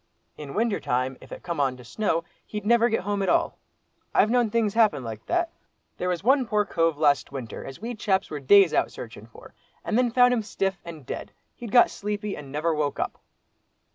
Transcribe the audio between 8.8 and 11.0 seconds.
searchin' for, and then found him stiff,